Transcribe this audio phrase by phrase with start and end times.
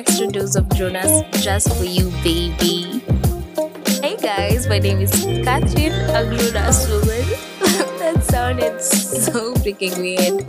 [0.00, 1.12] extra dose of Jonas
[1.44, 3.02] just for you, baby.
[4.00, 5.10] Hey guys, my name is
[5.44, 7.26] Catherine, a Jonas woman.
[8.00, 10.40] that sounded so freaking weird.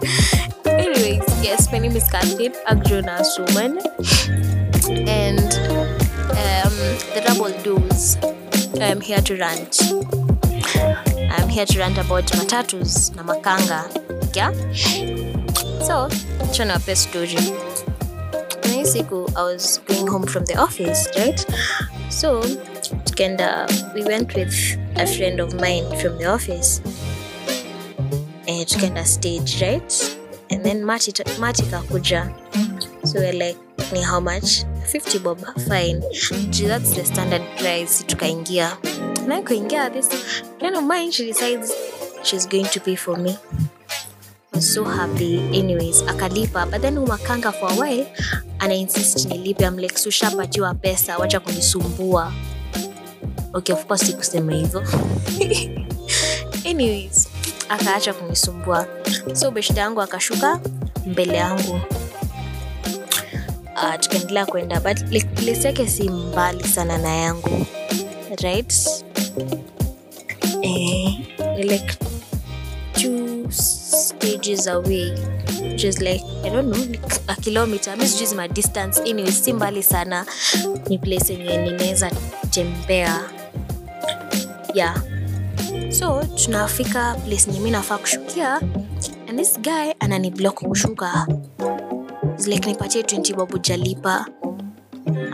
[0.66, 3.80] Anyways, yes, my name is Catherine, a Jonas woman.
[5.06, 5.52] And
[6.32, 6.76] um,
[7.12, 8.16] the double dose.
[8.80, 9.82] I'm here to rant.
[11.30, 13.84] I'm here to rant about matatus na makanga.
[14.34, 14.54] Yeah?
[15.84, 16.08] So,
[16.40, 17.71] acha niwape story.
[18.82, 21.40] Hii siku I was going home from the office, right?
[22.10, 22.42] So,
[23.06, 24.54] tukaenda, we went with
[24.96, 26.82] a friend of mine from the office.
[28.48, 30.18] Eh, tukaenda stage, right?
[30.50, 32.34] And then Mati kakuja.
[33.06, 33.58] So we're like,
[33.94, 34.64] ni how much?
[34.88, 36.02] 50 bob, fine.
[36.50, 38.04] Gee, that's the standard price.
[38.08, 38.78] Tukaingia.
[39.28, 40.10] Na kuingia, this
[40.58, 41.72] friend of mine, she decides
[42.24, 43.38] she's going to pay for me.
[44.60, 45.40] So happy.
[45.58, 46.70] Anyways, akalipa.
[46.70, 48.06] But then umakanga for a while,
[48.62, 49.66] ana insist nilipe.
[49.66, 52.32] I'm like, sushapatiwa pesa, wacha kunisumbua.
[53.54, 54.84] Okay, of course sikusema hivyo.
[56.70, 57.28] Anyways,
[57.70, 58.88] akaacha kunisumbua.
[59.34, 60.60] So beshda yangu akashuka
[61.06, 61.80] mbele yangu.
[63.76, 67.66] Uh, tukaendelea kwenda but like, place yake si mbali sana na yangu
[68.44, 68.74] right
[70.62, 71.20] eh,
[71.58, 71.98] like
[72.94, 75.14] two stages away
[75.76, 76.86] is like i don't know
[77.28, 77.98] a kilometer.
[77.98, 79.02] Mi sijui zima distance.
[79.02, 80.26] Anyway si mbali sana.
[80.90, 82.12] Ni place yenye ninaweza
[82.50, 83.20] tembea.
[84.74, 85.02] Yeah.
[85.92, 88.62] So tunafika place yenye mi nafaa kushukia.
[89.30, 91.28] And this guy anani block kushuka
[92.46, 94.26] like nipatie 20 bob ujalipa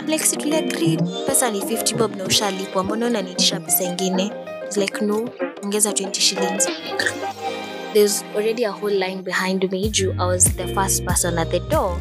[0.08, 2.84] like si tuliagree pesa ni 50 bob na ushalipwa.
[2.84, 4.32] Mbona unaniitisha pesa ingine?
[4.76, 5.30] Like no.
[5.64, 6.68] Ongeza 20 shillings
[7.94, 9.90] there's already a whole line behind me.
[9.90, 11.98] Juu I was the first person at the door.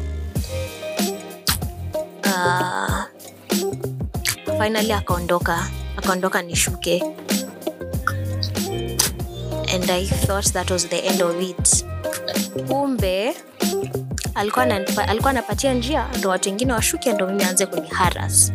[2.23, 3.05] Uh,
[4.57, 5.57] finally akaondoka.
[5.97, 7.01] Akaondoka nishuke
[9.73, 11.83] and I thought that was the end of it.
[12.67, 13.35] Kumbe
[14.35, 14.65] alikuwa
[15.07, 18.51] alikuwa anapatia njia ndo watu wengine washuke ndo mimi aanze kuniharas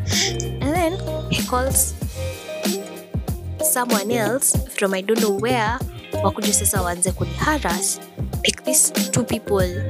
[0.61, 0.99] and then
[1.31, 1.95] he calls
[3.73, 5.79] someone else from i don't know where
[6.23, 8.01] wakuja sasa waanze kuniharas
[8.45, 9.83] like these two people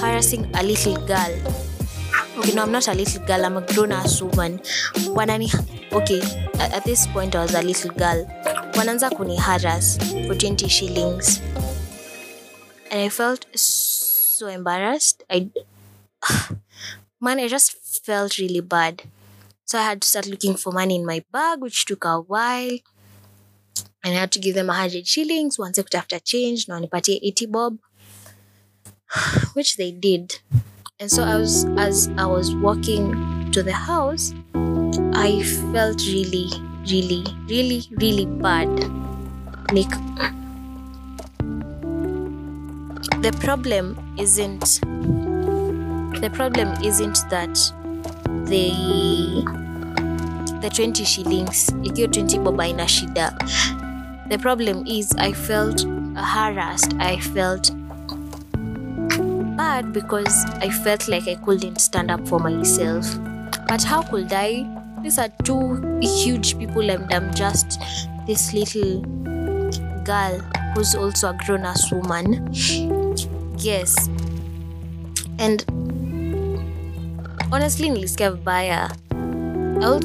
[0.00, 1.52] harassing a little girl
[2.38, 4.60] okay no i'm not a little girl i'm a grown ass woman
[5.14, 5.52] wanani
[5.92, 6.22] okay
[6.58, 8.26] at, this point i was a little girl
[8.76, 11.40] wanaanza kuniharas for 20 shillings
[12.90, 15.22] and I felt so embarrassed.
[15.30, 15.48] I
[17.20, 19.02] man, I just felt really bad.
[19.64, 22.78] So I had to start looking for money in my bag, which took a while.
[24.02, 27.46] And I had to give them a hundred shillings once kutafuta change na wanipatie 80
[27.46, 27.78] bob,
[29.54, 30.40] which they did.
[30.98, 34.34] And so I was as I was walking to the house,
[35.14, 36.48] I felt really,
[36.88, 38.68] really, really, really bad.
[39.72, 39.90] Like
[43.22, 44.80] the problem isn't
[46.20, 47.54] the problem isn't that
[48.48, 48.72] the
[50.60, 53.34] the 20 shillings ikiwa 20 bob ina shida
[54.30, 55.82] the problem is i felt
[56.16, 57.72] harassed i felt
[59.56, 63.06] bad because i felt like i couldn't stand up for myself.
[63.68, 64.64] But how could i?
[65.02, 67.80] These are two huge people and i'm just
[68.26, 69.02] this little
[70.04, 70.38] girl
[70.74, 72.48] who's also a grown-ass woman.
[73.58, 74.08] Yes.
[75.38, 75.64] And
[77.52, 78.38] honestly nilisikia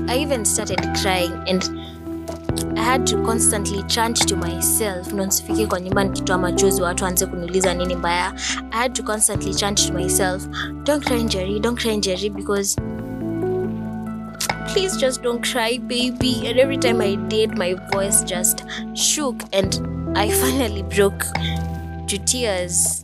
[0.10, 1.85] I, even started crying and
[2.86, 7.74] had to constantly chant to myself ndo nsifike kwa nyumba nikitoa machozi watu waanze kuniuliza
[7.74, 8.34] nini mbaya.
[8.72, 10.48] I had to constantly chant to myself
[10.84, 12.82] don't cry njeri don't cry njeri because
[14.74, 16.48] please just don't cry baby.
[16.48, 19.82] And every time i did my voice just shook and
[20.18, 21.26] i finally broke
[22.08, 23.04] to tears.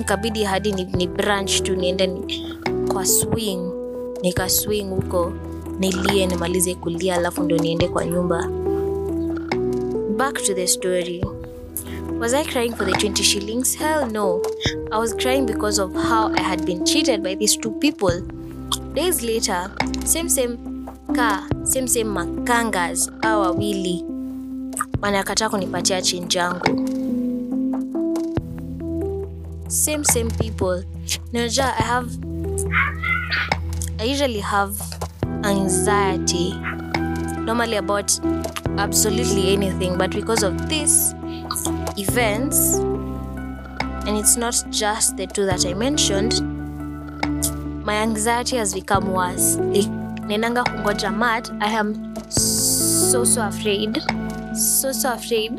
[0.00, 2.10] Ikabidi hadi ni, ni branch tu niende
[2.92, 3.72] kwa swing
[4.22, 5.32] nika swing huko
[5.80, 8.48] nilie nimalize kulia alafu ndo niende kwa nyumba.
[10.16, 11.24] Back to the story.
[12.20, 13.78] Was i crying for the 20 shillings?
[13.78, 14.42] Hell no.
[14.92, 18.22] I was crying because of how i had been cheated by these two people.
[18.94, 19.70] Days later
[20.04, 20.58] same same
[21.14, 24.04] ka same same makangas au wawili.
[25.02, 26.88] Wanakataa kunipatia chinji yangu.
[29.68, 30.84] Same same people.
[31.32, 32.10] Naja, i have
[33.98, 34.74] i usually have
[35.50, 36.54] anxiety.
[37.40, 38.18] Normally about
[38.78, 41.14] absolutely anything but because of this
[41.96, 42.74] events
[44.06, 46.40] and it's not just the two that i mentioned
[47.84, 49.56] my anxiety has become worse.
[49.56, 49.88] Like
[50.28, 54.02] naendanga kungoja mat i am so so afraid
[54.54, 55.52] so so afraid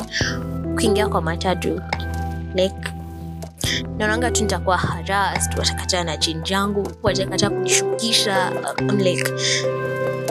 [0.76, 1.82] kuingia kwa matatu.
[2.56, 2.91] Like
[3.98, 9.32] naonanga tu nitakuwa harassed watakata na jinji yangu watakata kunishukisha um, like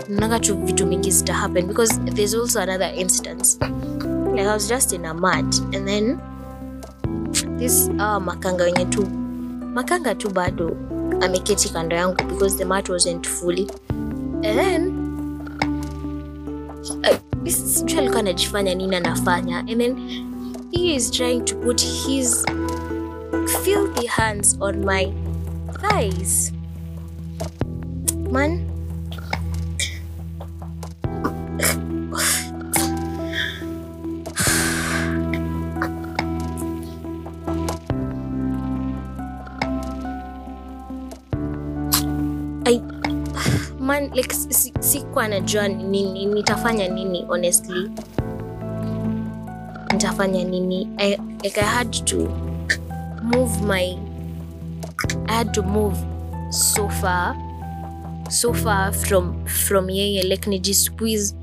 [0.08, 3.58] naonanga tu vitu mingi zita happen because there's also another instance.
[4.32, 6.18] Like I was just in a mat and then
[7.58, 9.06] this uh, makanga wenye tu
[9.74, 10.76] makanga tu bado
[11.20, 13.68] ameketi kando yangu because the mat wasn't fully.
[14.42, 14.96] And then
[17.04, 17.18] uh,
[17.50, 19.58] sijui alikuwa anajifanya nini anafanya?
[19.58, 19.96] And then
[20.72, 22.44] he is trying to put his
[23.64, 25.12] filthy hands on my
[25.80, 26.52] thighs.
[28.30, 28.66] Man.
[42.66, 42.80] I,
[43.78, 47.90] man like si- si- sikuwa najua ni nini nitafanya nini honestly?
[49.92, 50.88] Nitafanya nini?
[50.98, 52.49] I, like I had to
[53.22, 53.98] move my
[55.28, 55.96] I had to move
[56.50, 57.36] so far
[58.30, 61.34] so far from from yeye like nijisqueeze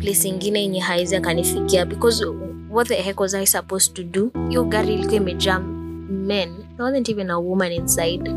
[0.00, 1.86] place ingine yenye haizi akanifikia.
[1.86, 2.26] Because
[2.70, 4.30] what the heck was I supposed to do?
[4.48, 5.58] Hiyo gari ilikuwa imejaa
[6.08, 6.54] men.
[6.76, 8.30] There wasn't even a woman inside.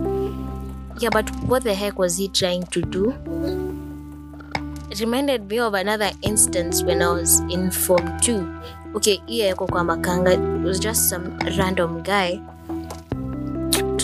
[1.00, 3.14] Yeah but what the heck was he trying to do?
[4.90, 8.44] It reminded me of another instance when I was in form 2
[8.94, 10.34] okay hiyo kwa makanga.
[10.34, 11.24] It was just some
[11.58, 12.40] random guy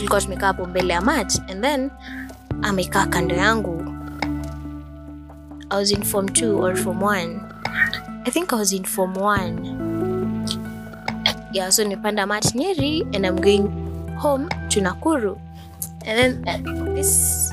[0.04, 1.92] tulikuwa tumekaa hapo mbele ya mat and then
[2.62, 3.86] amekaa kando yangu.
[5.70, 7.40] I was in form 2 or form 1
[8.26, 10.54] I think I was in form 1
[11.54, 13.68] yeah so nimepanda mat Nyeri and I'm going
[14.18, 15.40] home to Nakuru.
[16.06, 17.52] And then uh, this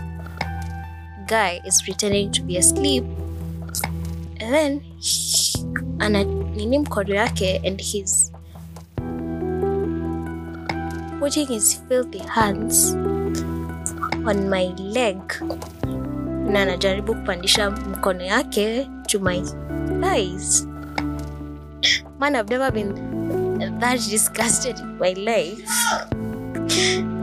[1.28, 3.04] guy is pretending to be asleep.
[4.40, 4.80] And then
[5.98, 8.32] ana nini mkono yake and he's
[11.20, 12.92] putting his filthy hands
[14.26, 15.18] on my leg.
[16.50, 19.42] Na anajaribu kupandisha mkono yake to my
[20.00, 20.66] thighs.
[22.18, 22.94] Man i've never been
[23.80, 25.68] that disgusted in my life.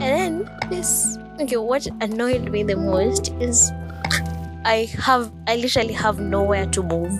[0.00, 3.72] then this okay what annoyed me the most is
[4.64, 7.12] i have i literally have nowhere to move.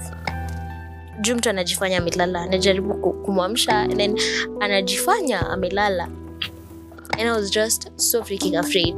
[1.20, 4.18] Juu mtu anajifanya amelala anajaribu kumwamsha and then
[4.60, 6.08] anajifanya amelala
[7.18, 8.94] and i was just so freaking afraid.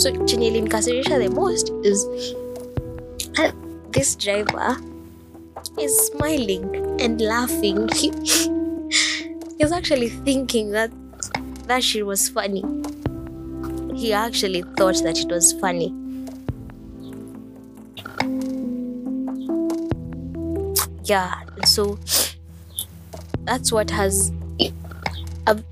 [0.00, 2.06] So chenye ilinikasirisha the most is
[3.90, 4.76] this driver
[5.78, 6.64] is smiling
[7.00, 7.88] and laughing.
[8.00, 8.10] He,
[9.58, 10.90] he's actually thinking that
[11.66, 12.64] that shit was funny.
[13.94, 15.92] He actually thought that it was funny.
[21.04, 21.98] Yeah so
[23.44, 24.30] that's what has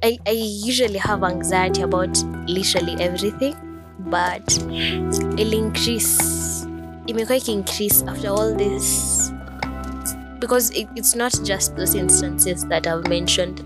[0.03, 0.31] I, I,
[0.65, 3.55] usually have anxiety about literally everything
[3.99, 4.59] but
[5.39, 6.47] it'll increase
[7.07, 9.33] imekuwa increase after all this.
[10.39, 13.65] Because it, it's not just those instances that I've mentioned.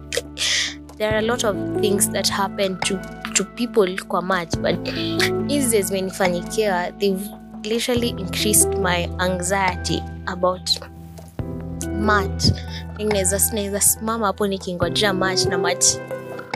[0.98, 3.00] There are a lot of things that happen to
[3.34, 4.76] to people kwa much, but
[5.48, 7.28] hizi zimenifanyikia they've
[7.64, 10.89] literally increased my anxiety about
[12.00, 12.52] mat
[12.98, 16.00] naweza naweza simama hapo nikingojea mat na mat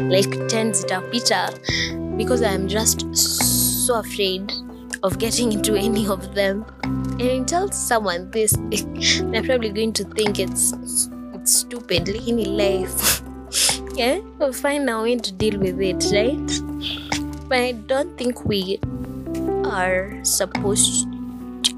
[0.09, 1.53] like 10 zitapita
[2.17, 3.15] because i am just
[3.87, 4.53] so afraid
[5.05, 6.65] of getting into any of them.
[7.21, 8.53] And tell someone this
[9.31, 10.73] they're probably going to think it's
[11.35, 13.21] it's stupid lakini life.
[13.95, 16.51] Yeah we'll find a way to deal with it right?
[17.49, 18.81] But i don't think we
[19.71, 21.07] are supposed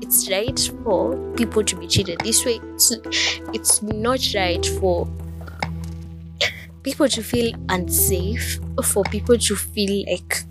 [0.07, 2.61] it's right for people to be treated this way.
[2.75, 2.93] It's,
[3.53, 5.09] it's not right for
[6.85, 10.45] people to feel unsafe for people to feel like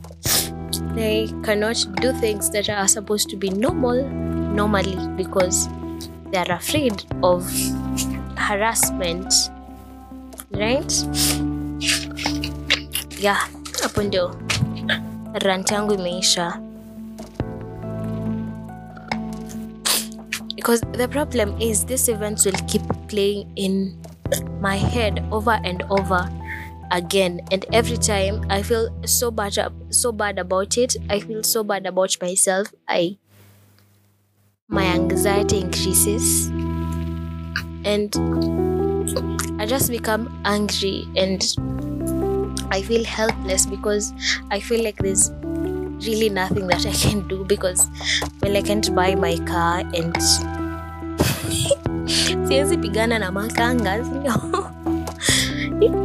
[0.93, 5.69] they cannot do things that are supposed to be normal normally because
[6.31, 7.49] they are afraid of
[8.35, 9.33] harassment
[10.51, 10.91] right?
[13.19, 13.47] Yeah
[13.81, 14.35] hapo ndio
[15.33, 16.59] rant yangu imeisha
[20.65, 24.01] because the problem is these events will keep playing in
[24.59, 26.27] my head over and over
[26.89, 27.39] again.
[27.51, 29.53] And every time i feel so bad
[29.91, 32.73] so bad about it i feel so bad about myself.
[32.87, 33.19] I
[34.67, 36.47] my anxiety increases.
[37.85, 38.09] And
[39.61, 41.45] i just become angry and
[42.71, 44.11] i feel helpless because
[44.49, 45.29] i feel like there's
[46.05, 47.87] really nothing that I can do because
[48.41, 50.15] well I can't buy my car and
[52.47, 53.95] siwezi pigana na makanga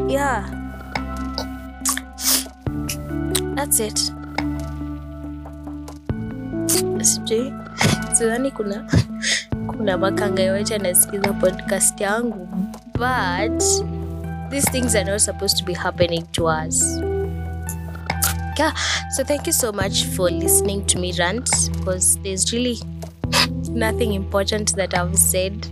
[0.09, 0.45] yeah.
[3.55, 4.13] That's it.
[7.03, 7.53] Sijui.
[8.13, 8.85] Sidhani kuna
[9.67, 12.49] kuna makanga yoyote anasikiza podcast yangu.
[12.93, 13.63] But
[14.51, 16.83] these things are not supposed to be happening to us.
[18.59, 18.75] Yeah.
[19.17, 22.79] So thank you so much for listening to me rant because there's really
[23.71, 25.71] nothing important that i've said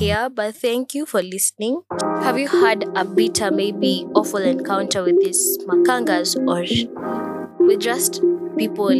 [0.00, 1.82] here but thank you for listening.
[2.22, 6.64] Have you had a bitter maybe awful encounter with these makangas or
[7.66, 8.22] with just
[8.56, 8.96] people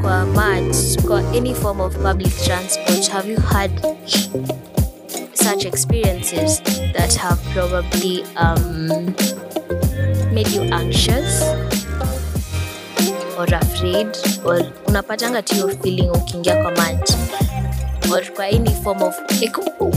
[0.00, 0.72] kwa mat
[1.06, 3.06] kwa any form of public transport?
[3.08, 3.70] Have you had
[5.34, 6.60] such experiences
[6.94, 8.88] that have probably um,
[10.32, 11.73] made you anxious
[13.38, 14.08] or afraid
[14.44, 17.16] or unapatanga tu feeling ukiingia kwa mat
[18.12, 19.56] or kwa any form of like,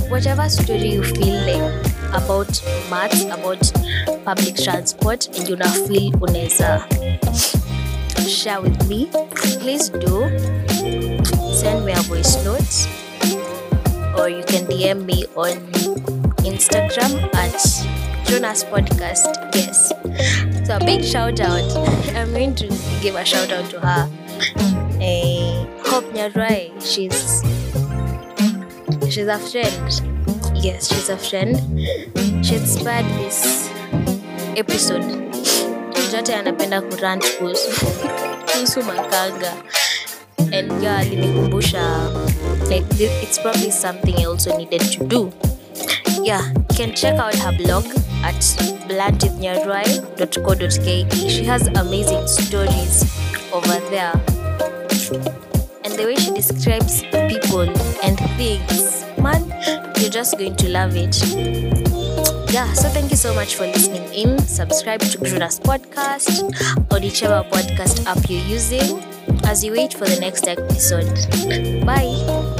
[0.10, 3.72] whatever story you feel like about maths about
[4.26, 6.84] public transport and una feel unaweza
[8.28, 9.08] share with me
[9.60, 10.30] please do.
[11.54, 12.88] Send me a voice note
[14.20, 15.58] or you can dm me on
[16.44, 17.62] instagram at
[18.28, 19.32] jonas podcast.
[19.56, 19.90] Yes.
[20.68, 21.64] So a big shout out.
[22.16, 22.68] I'm going to
[23.02, 24.10] give a shout out to her.
[25.00, 27.42] Uh, hope nyarai she's
[29.10, 29.92] she's a friend.
[30.56, 31.56] Yes she's a friend.
[32.46, 33.70] She inspired this
[34.56, 35.04] episode.
[36.12, 37.72] Jote anapenda kurant kuhusu
[38.52, 39.54] kuhusu makanga.
[40.54, 41.84] And yeah alinikumbusha
[42.70, 45.32] like it's probably something i also needed to do.
[46.24, 47.84] Yeah can check out her blog
[48.22, 48.38] at
[48.86, 53.02] blantwithnyarai.co.ke she has amazing stories
[53.52, 54.14] over there.
[55.84, 57.02] And the way she describes
[57.34, 57.62] people
[58.06, 59.50] and things man
[59.98, 61.18] you're just going to love it.
[62.54, 64.38] Yeah so thank you so much for listening in.
[64.38, 66.44] Subscribe to Gruna's podcast
[66.94, 69.02] or whichever podcast app you're using
[69.46, 71.10] as you wait for the next episode.
[71.84, 72.54] Bye